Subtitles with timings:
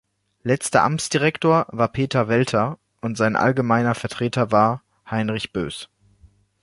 [0.41, 5.89] Letzter Amtsdirektor war Peter Welter und sein allgemeiner Vertreter war Heinrich Bös.